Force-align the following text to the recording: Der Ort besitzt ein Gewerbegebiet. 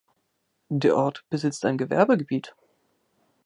Der 0.69 0.97
Ort 0.97 1.25
besitzt 1.29 1.63
ein 1.63 1.77
Gewerbegebiet. 1.77 2.55